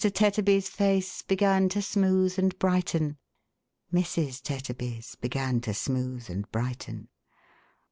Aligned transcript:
Tetterby's 0.03 0.67
face 0.67 1.21
began 1.21 1.69
to 1.69 1.79
smooth 1.79 2.39
and 2.39 2.57
brighten; 2.57 3.17
Mrs. 3.93 4.41
Tetterby's 4.41 5.13
began 5.13 5.61
to 5.61 5.75
smooth 5.75 6.27
and 6.27 6.51
brighten. 6.51 7.09